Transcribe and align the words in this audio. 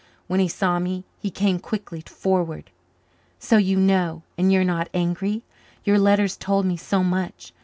When 0.25 0.39
he 0.39 0.47
saw 0.47 0.79
me 0.79 1.03
he 1.19 1.29
came 1.29 1.59
quickly 1.59 2.01
forward. 2.01 2.71
"So 3.37 3.57
you 3.57 3.77
know 3.77 4.23
and 4.35 4.51
you 4.51 4.61
are 4.61 4.63
not 4.63 4.89
angry 4.95 5.43
your 5.83 5.99
letters 5.99 6.35
told 6.37 6.65
me 6.65 6.75
so 6.75 7.03
much. 7.03 7.53